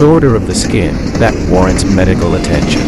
[0.00, 2.80] Disorder of the skin that warrants medical attention.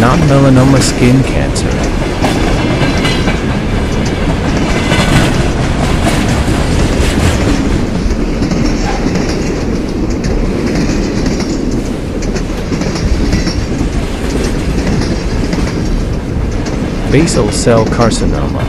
[0.00, 2.09] Non-melanoma skin cancer.
[17.10, 18.62] Basal cell carcinoma.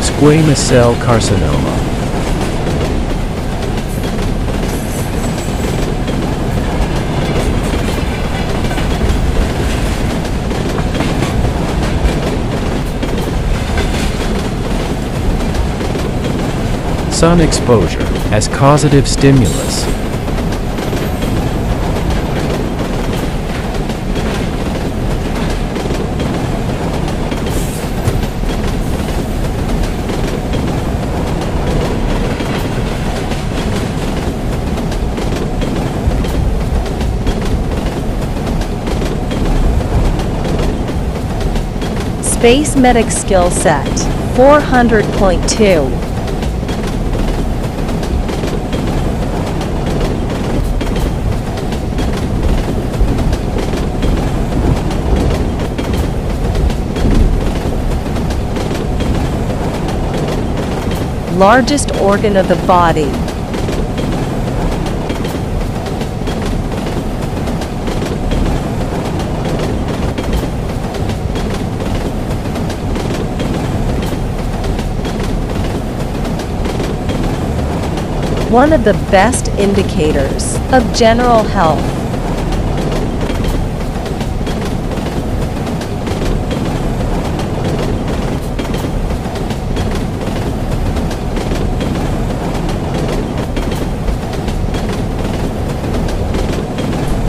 [0.00, 1.89] Squamous cell carcinoma.
[17.20, 18.00] Sun exposure
[18.32, 19.84] as causative stimulus.
[42.24, 43.84] Space Medic Skill Set
[44.38, 46.09] 400.2
[61.40, 63.06] Largest organ of the body.
[78.50, 81.99] One of the best indicators of general health.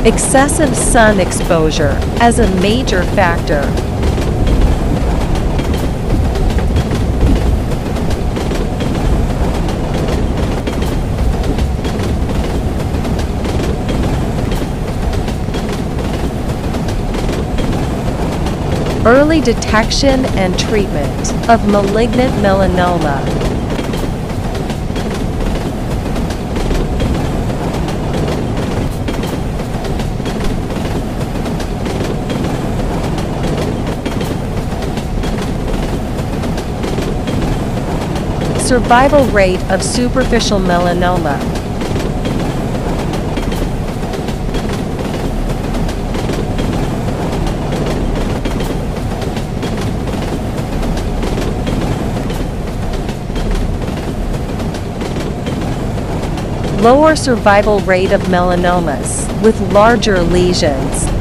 [0.03, 3.62] Excessive sun exposure as a major factor.
[19.06, 23.41] Early detection and treatment of malignant melanoma.
[38.71, 41.37] Survival rate of superficial melanoma.
[56.81, 61.20] Lower survival rate of melanomas with larger lesions.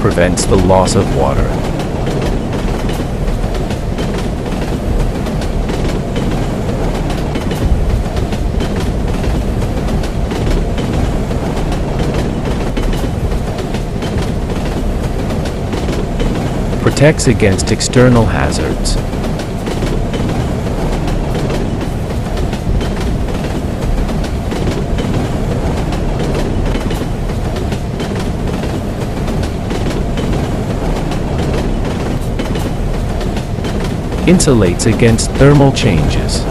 [0.00, 1.46] prevents the loss of water.
[16.82, 19.19] Protects against external hazards.
[34.26, 36.44] Insulates against thermal changes.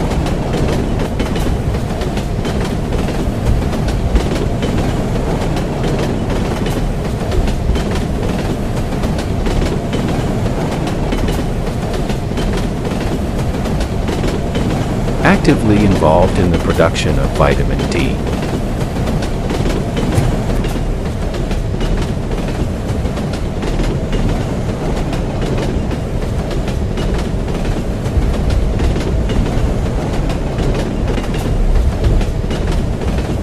[15.22, 18.14] Actively involved in the production of vitamin D.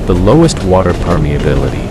[0.07, 1.85] the lowest water permeability.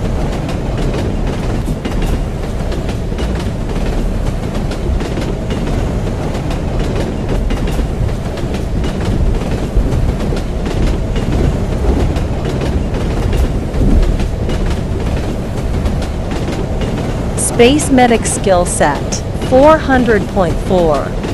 [17.38, 19.02] Space Medic Skill Set
[19.50, 21.25] 400.4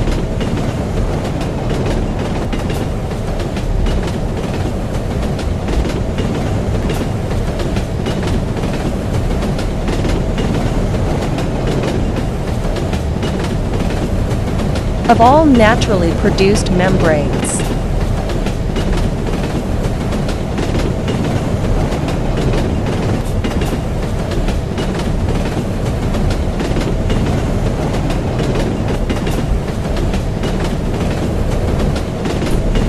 [15.09, 17.61] of all naturally produced membranes.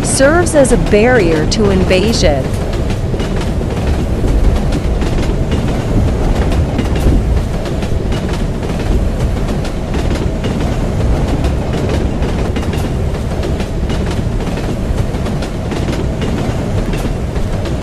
[0.06, 2.63] Serves as a barrier to invasion.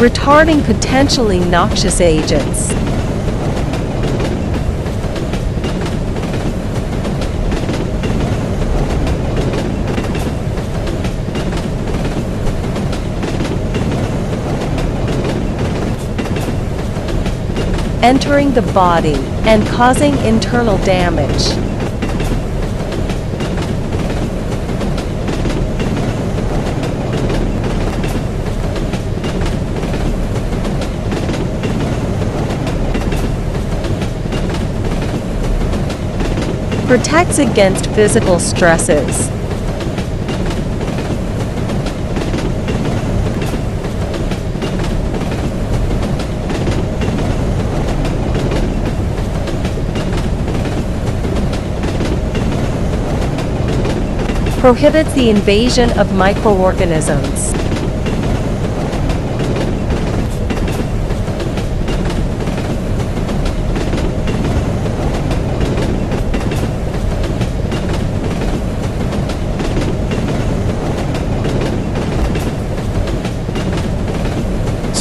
[0.02, 2.72] Retarding potentially noxious agents.
[18.04, 19.14] entering the body
[19.46, 21.71] and causing internal damage.
[36.98, 39.30] Protects against physical stresses.
[54.60, 57.61] Prohibits the invasion of microorganisms.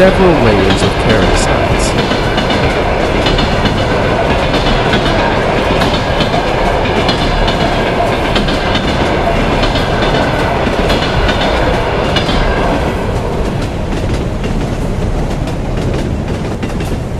[0.00, 1.86] several layers of keratinocytes.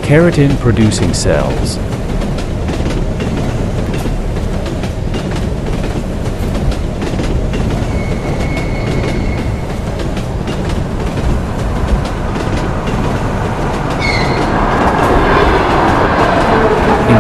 [0.06, 1.76] Keratin producing cells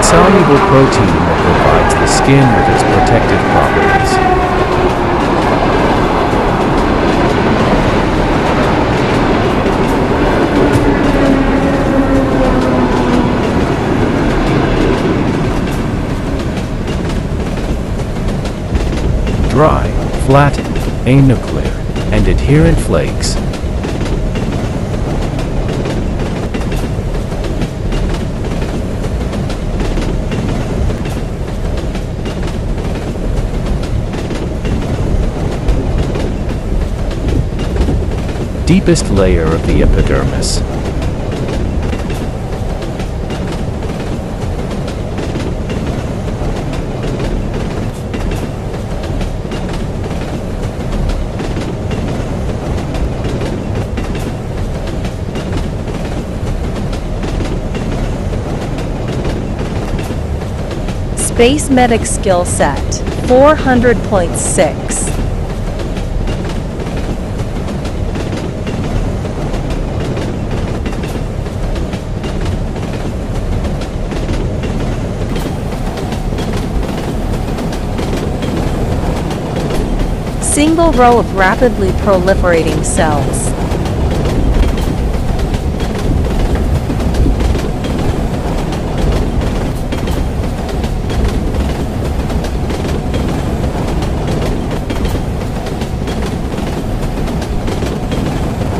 [0.00, 4.10] insoluble protein that provides the skin with its protective properties.
[19.50, 19.86] Dry,
[20.24, 20.76] flattened,
[21.06, 21.66] anuclear,
[22.10, 23.36] and adherent flakes
[38.70, 40.58] Deepest layer of the epidermis.
[61.20, 62.78] Space Medic Skill Set
[63.26, 65.09] 400.6
[80.62, 83.24] Single row of rapidly proliferating cells.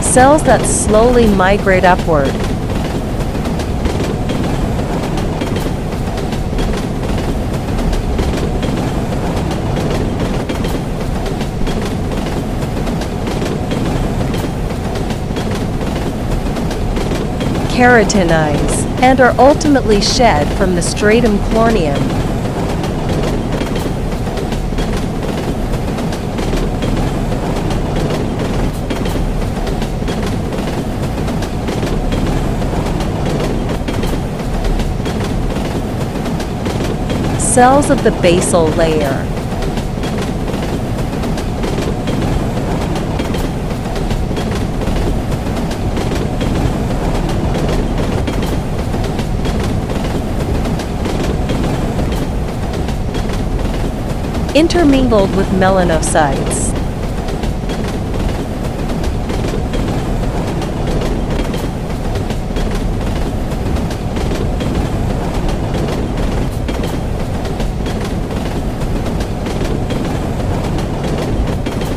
[0.05, 2.50] Cells that slowly migrate upward.
[17.81, 21.97] Keratinize and are ultimately shed from the stratum corneum.
[37.41, 39.40] Cells of the basal layer.
[54.55, 56.75] Intermingled with melanocytes.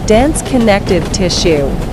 [0.06, 1.93] Dense connective tissue.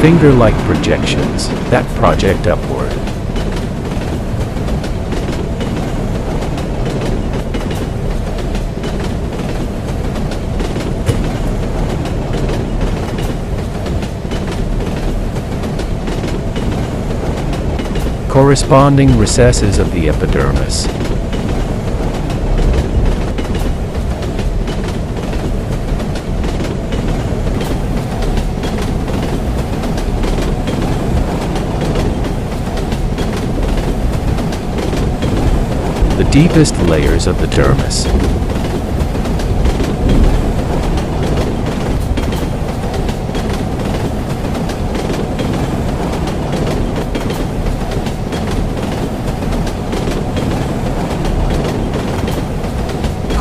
[0.00, 2.75] Finger-like projections that project upward.
[18.36, 20.86] Corresponding recesses of the epidermis.
[36.18, 38.45] the deepest layers of the dermis.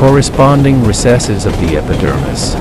[0.08, 2.52] Corresponding recesses of the epidermis.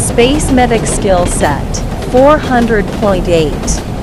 [0.00, 1.66] Space Medic Skill Set
[2.12, 3.95] 400.8.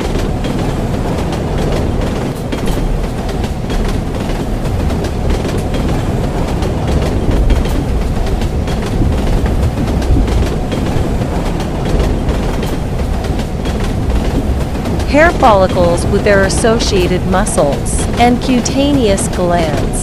[15.13, 20.01] hair follicles with their associated muscles, and cutaneous glands.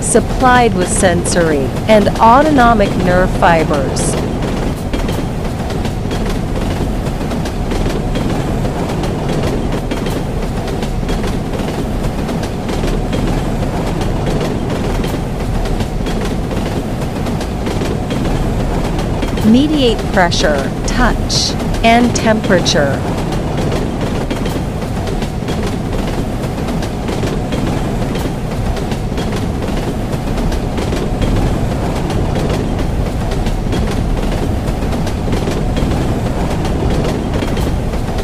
[0.00, 4.25] supplied with sensory and autonomic nerve fibers.
[19.50, 21.52] Mediate pressure, touch,
[21.84, 23.00] and temperature.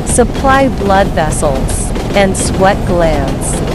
[0.06, 3.71] Supply blood vessels and sweat glands.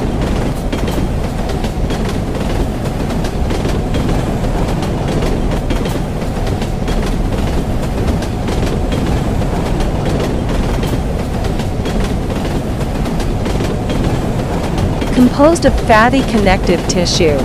[15.18, 17.40] Composed of fatty connective tissue.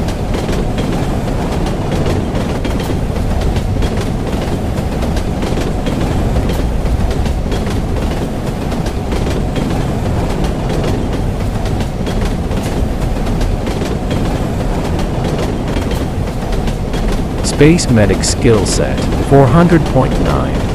[17.42, 18.98] Space Medic Skill Set
[19.30, 20.71] 400.9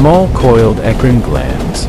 [0.00, 1.84] small coiled eccrine glands.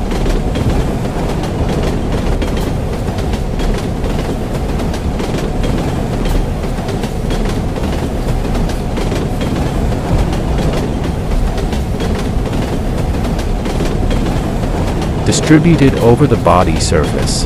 [15.25, 17.45] Distributed over the body surface.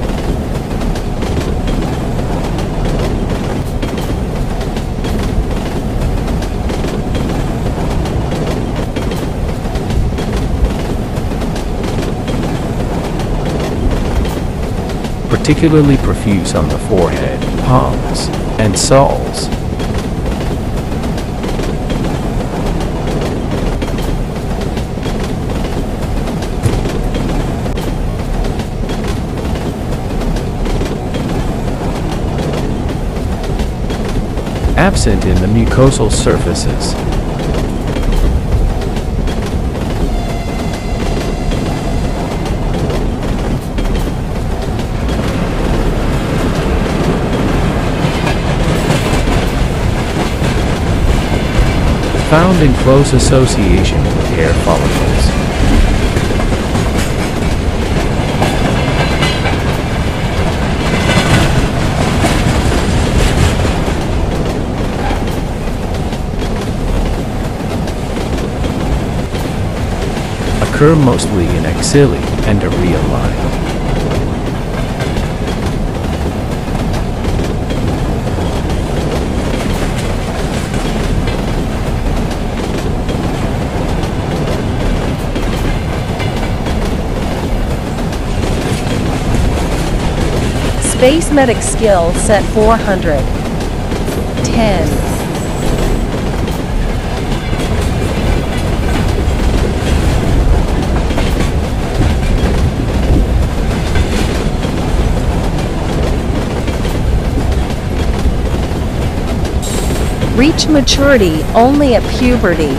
[15.45, 18.29] Particularly profuse on the forehead, palms,
[18.59, 19.47] and soles.
[34.75, 37.14] Absent in the mucosal surfaces.
[52.35, 55.25] Found in close association with hair follicles.
[70.67, 72.17] Occur mostly in axilla
[72.47, 73.74] and areola.
[90.97, 93.19] Space medic skill set 400.
[94.45, 95.05] 10.
[110.37, 112.73] Reach maturity only at puberty.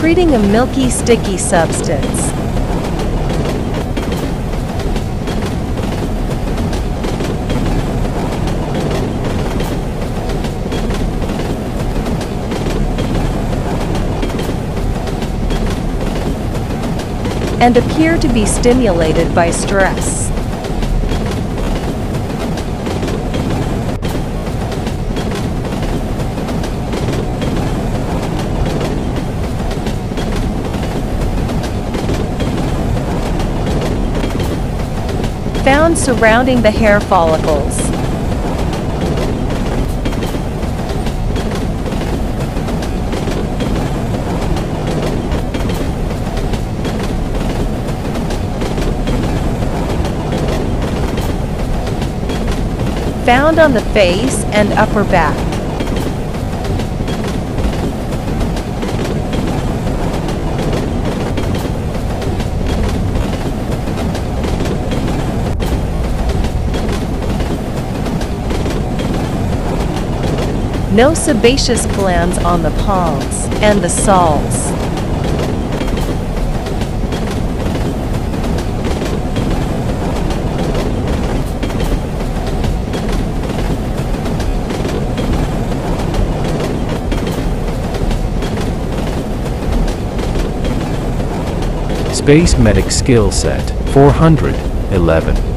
[0.00, 2.30] Secreting a milky, sticky substance.
[17.60, 20.29] and appear to be stimulated by stress.
[35.64, 37.78] Found surrounding the hair follicles.
[53.26, 55.49] Found on the face and upper back.
[70.92, 74.70] No sebaceous glands on the palms and the soles.
[92.12, 95.49] Space Medic Skill Set 411.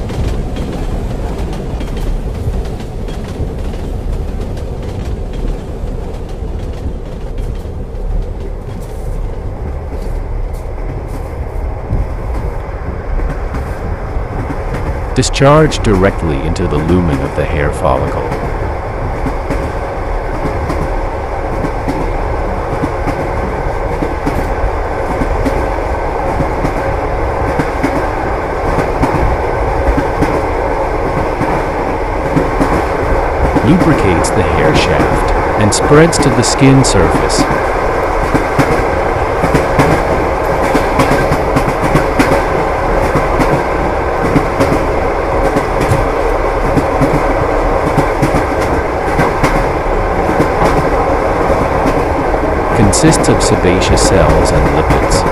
[15.16, 18.24] Discharge directly into the lumen of the hair follicle.
[33.66, 37.63] lubricates the hair shaft and spreads to the skin surface.
[52.94, 55.24] Consists of sebaceous cells and lipids.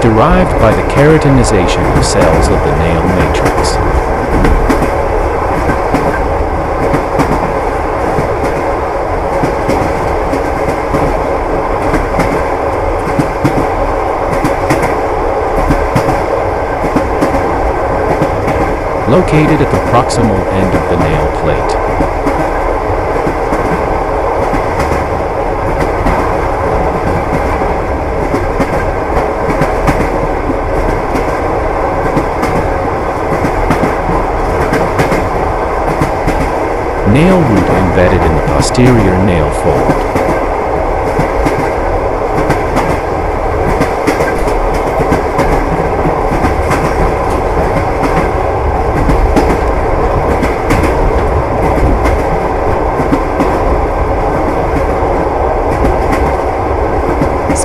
[0.00, 3.76] derived by the keratinization of cells of the nail matrix.
[19.10, 21.90] Located at the proximal end of the nail plate.
[37.12, 40.19] nail root embedded in the posterior nail fold.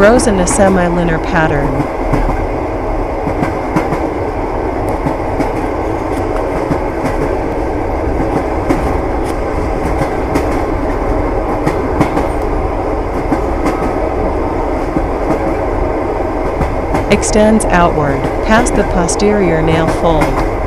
[0.00, 1.68] Grows in a semi-linear pattern
[17.12, 20.59] extends outward past the posterior nail fold.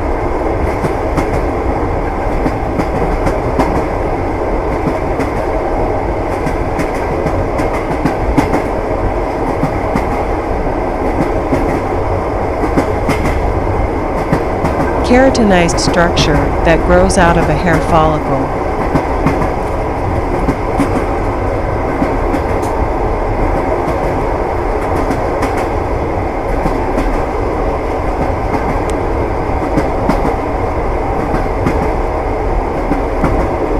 [15.34, 18.44] Keratinized structure that grows out of a hair follicle.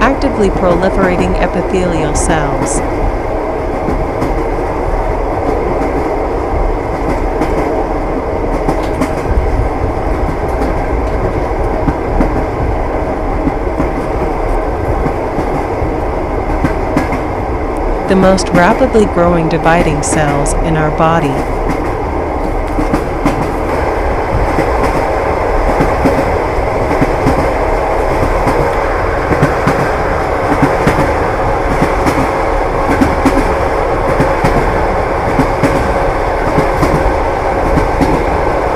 [0.01, 3.04] actively proliferating epithelial cells.
[18.07, 21.33] The most rapidly growing dividing cells in our body.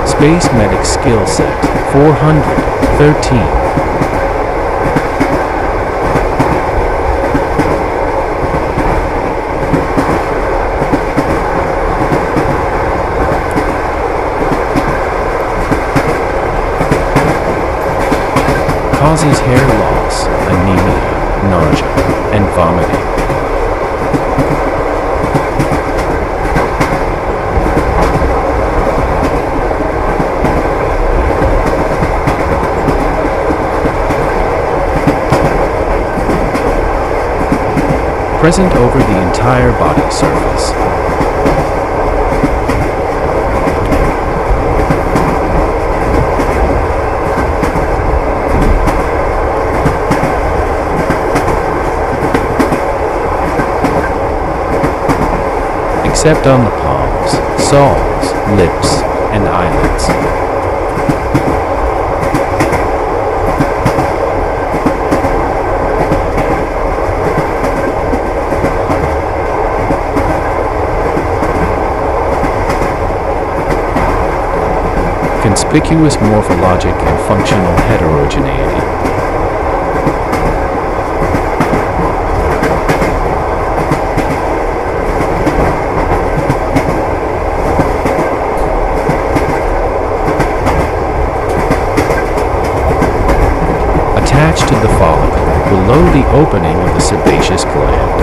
[0.09, 1.53] Space Medic Skill Set
[1.93, 3.58] 413.
[19.09, 21.87] Causes hair loss, anemia, nausea,
[22.31, 22.95] and vomiting.
[38.39, 40.88] Present over the entire body surface.
[56.19, 57.31] Except on the palms,
[57.63, 59.01] soles, lips,
[59.31, 60.03] and eyelids.
[75.41, 78.88] Conspicuous morphologic and functional heterogeneity
[94.49, 98.19] attached to the follicle below the opening of the sebaceous gland.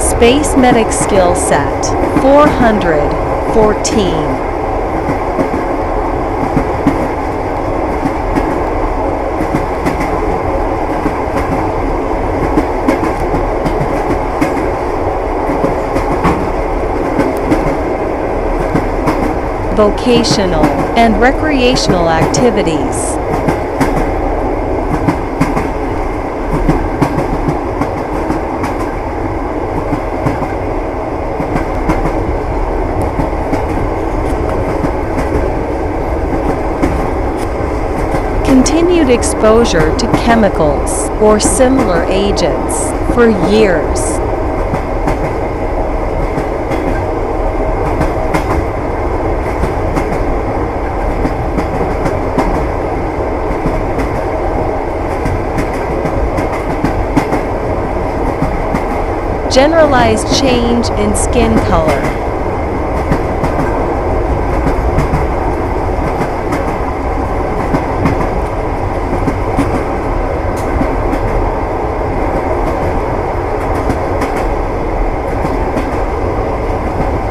[0.00, 1.84] Space Medic Skill Set
[2.20, 4.41] 414
[19.74, 20.64] vocational,
[20.96, 23.16] and recreational activities.
[38.46, 44.18] Continued exposure to chemicals or similar agents for years
[59.52, 62.00] generalized change in skin color.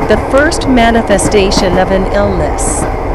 [0.07, 3.10] The first manifestation of an illness.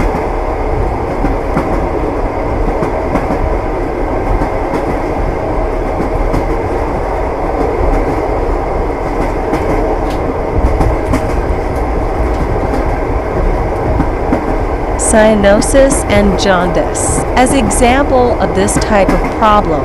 [15.17, 19.81] Cyanosis and jaundice as example of this type of problem.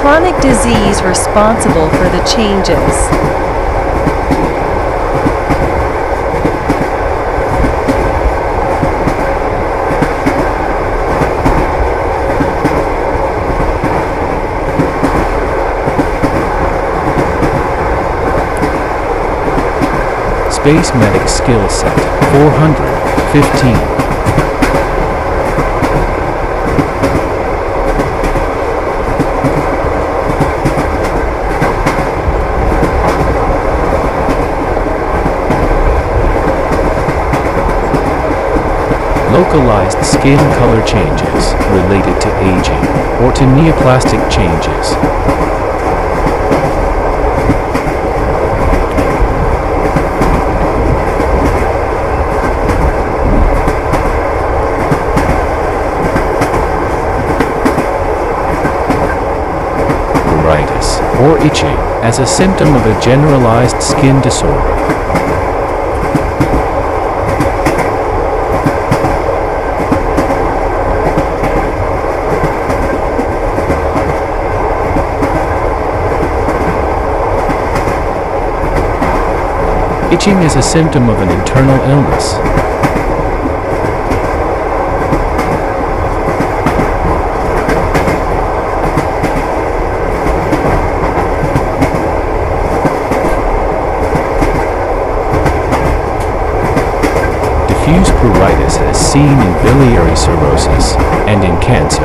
[0.00, 3.43] Chronic disease responsible for the changes
[20.64, 21.94] Space Medic Skill Set
[22.32, 23.74] 415.
[39.34, 42.80] Localized skin color changes related to aging
[43.22, 44.96] or to neoplastic changes.
[61.22, 64.74] Or itching as a symptom of a generalized skin disorder.
[80.12, 82.63] Itching is a symptom of an internal illness.
[98.24, 100.94] Diffuse pruritus is seen in biliary cirrhosis
[101.28, 102.02] and in cancer.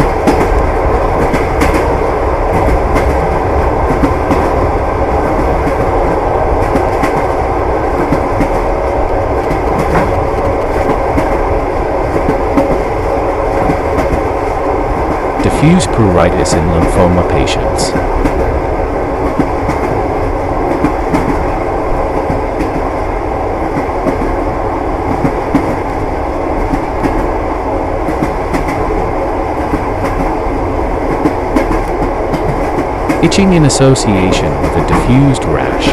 [15.41, 18.18] Diffuse pruritus in lymphoma patients.
[33.21, 35.89] Itching in association with a diffused rash.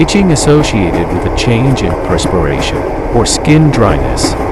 [0.00, 2.78] Itching associated with a change in perspiration
[3.14, 4.51] or skin dryness.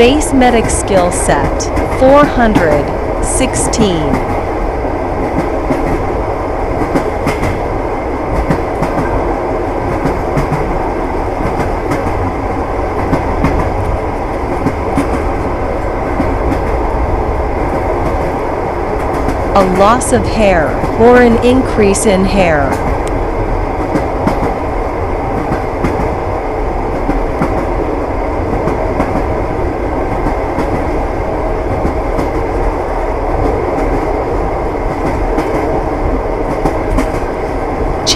[0.00, 1.44] Space Medic Skill Set
[2.00, 3.92] 416.
[19.52, 22.70] a loss of hair, or an increase in hair.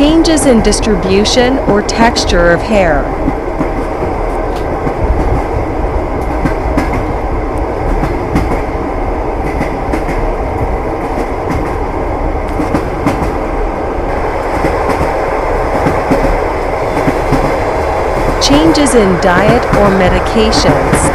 [0.04, 3.04] Changes in distribution or texture of hair.
[18.42, 21.13] changes in diet or medications.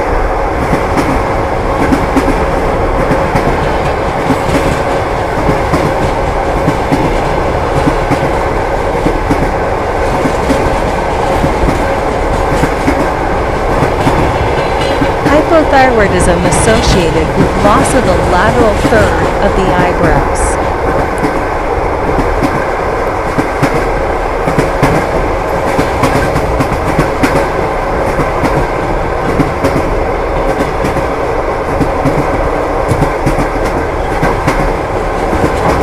[16.00, 20.40] Hypothyroidism associated with loss of the lateral third of the eyebrows.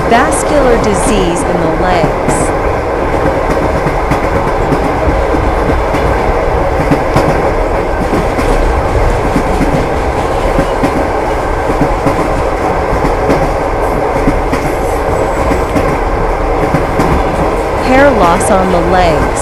[0.08, 2.26] vascular disease in the legs.
[17.86, 19.40] Hair loss on the legs.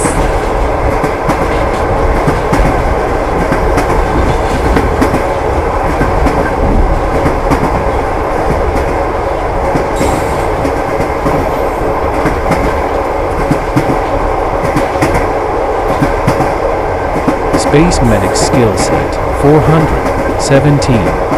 [17.61, 21.34] Space Medic Skill Set 417.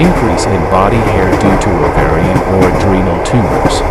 [0.00, 3.82] increase in body hair due to ovarian or adrenal tumors.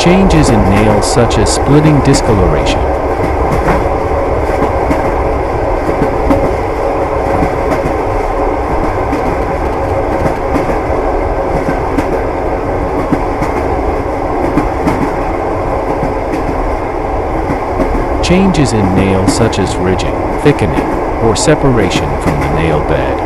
[0.00, 2.78] Changes in nails such as splitting discoloration,
[18.26, 20.12] Changes in nail such as ridging,
[20.42, 20.80] thickening,
[21.22, 23.16] or separation from the nail bed.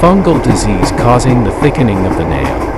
[0.00, 2.75] Fungal disease causing the thickening of the nail.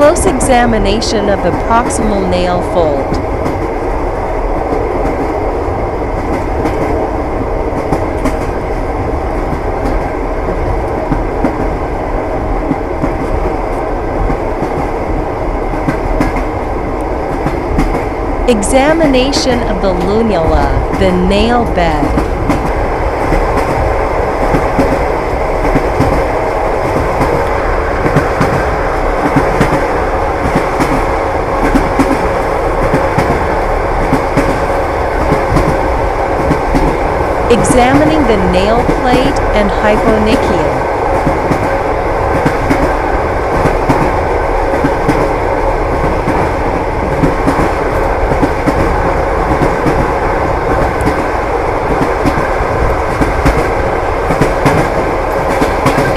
[0.02, 3.06] Close examination of the proximal nail fold.
[18.49, 22.31] Examination of the lunula, the nail bed.
[37.62, 40.82] Examining the nail plate and hyponychium.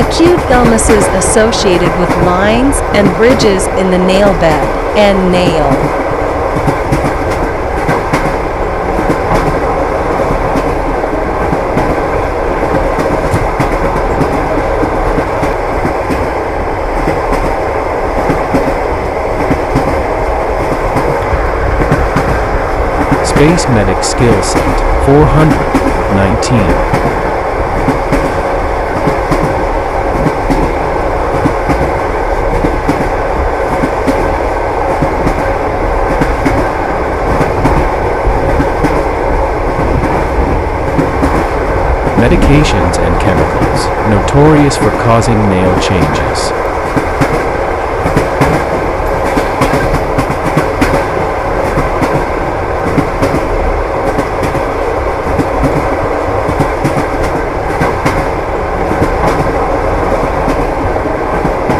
[0.00, 5.68] Acute illnesses associated with lines and ridges in the nail bed and nail.
[23.34, 24.62] Space Medic Skill Set
[25.06, 26.54] 419.
[42.20, 46.63] Medications and chemicals, notorious for causing nail changes.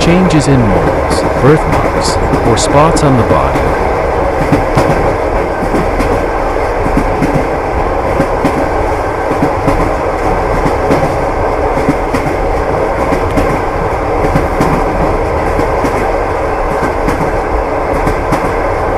[0.05, 3.59] Changes in moles, birthmarks, or spots on the body.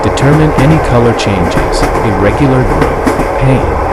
[0.03, 3.86] Determine any color changes, irregular growth, pain.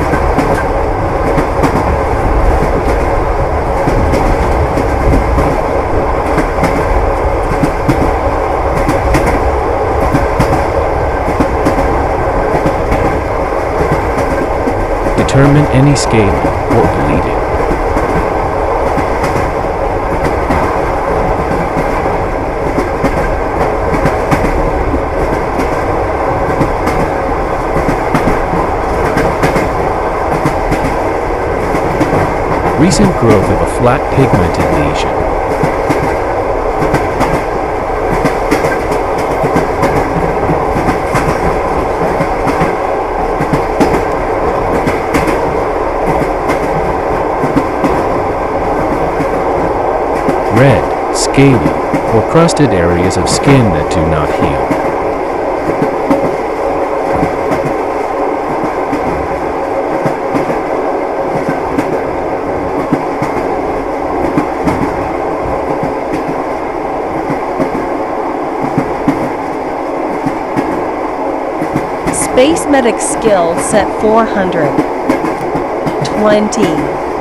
[15.34, 17.40] Determine any scaling or bleeding.
[32.80, 35.33] Recent growth of a flat pigmented lesion.
[51.34, 51.56] scaly,
[52.14, 54.84] or crusted areas of skin that do not heal.
[72.14, 74.70] Space medic skill set four hundred
[76.06, 77.13] twenty.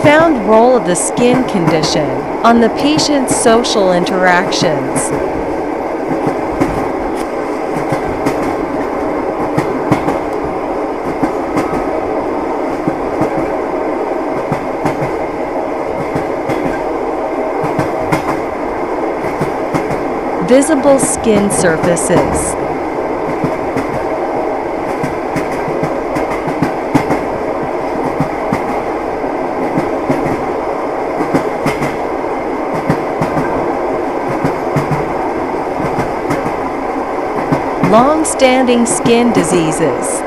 [0.00, 2.08] Profound role of the skin condition
[2.42, 5.10] on the patient's social interactions.
[20.48, 22.59] Visible skin surfaces.
[37.90, 40.20] Long-standing skin diseases.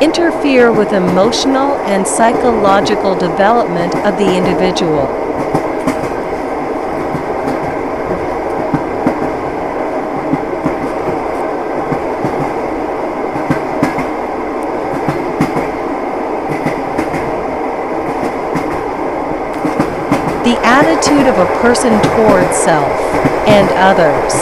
[0.00, 5.59] Interfere with emotional and psychological development of the individual.
[20.70, 22.88] Attitude of a person towards self
[23.48, 24.32] and others.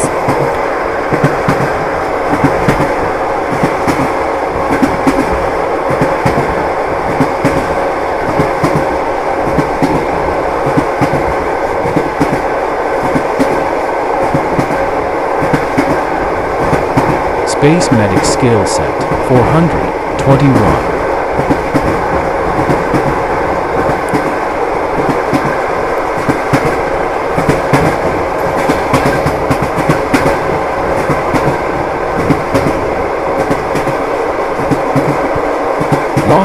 [17.50, 18.92] Space Medic Skill Set
[19.28, 20.97] 421.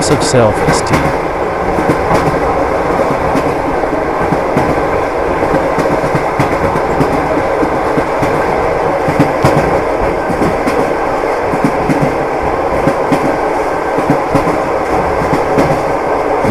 [0.04, 1.00] Loss of self-esteem.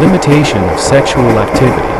[0.01, 1.92] Limitation of sexual activity.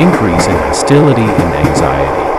[0.00, 2.30] Increase in hostility and anxiety.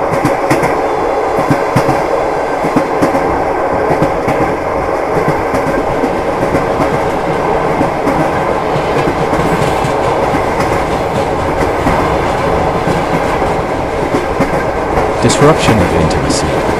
[15.21, 16.70] Disruption of intimacy.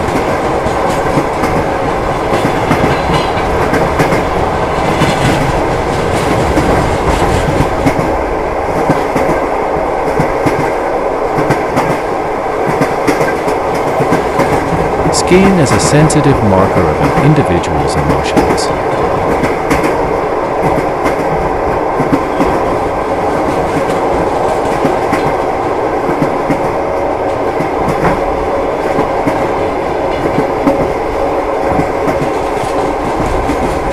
[15.32, 18.68] Skin is a sensitive marker of an individual's emotions.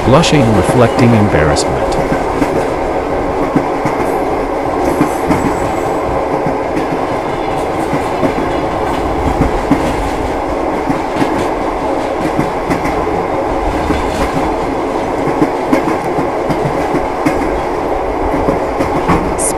[0.07, 1.88] Blushing reflecting embarrassment.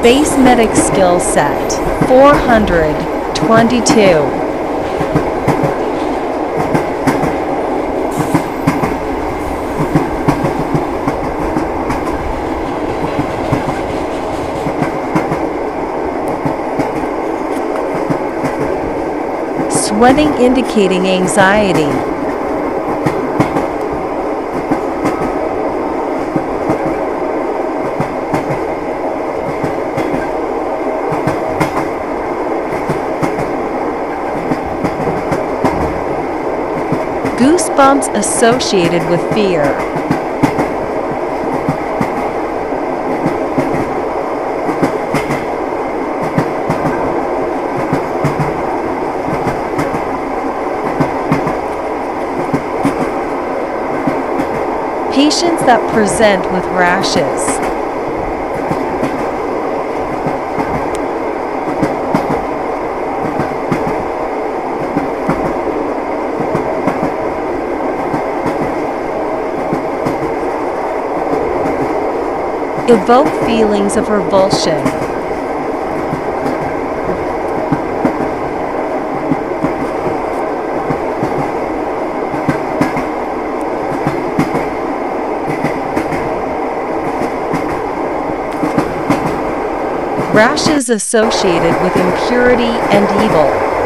[0.00, 1.72] Space Medic Skill Set
[2.08, 3.84] 422.
[19.70, 22.19] Sweating indicating anxiety.
[37.80, 39.64] Goosebumps associated with fear.
[55.10, 57.69] Patients that present with rashes.
[72.90, 74.84] Evoke feelings of revulsion.
[90.34, 93.79] Rashes associated with impurity and evil.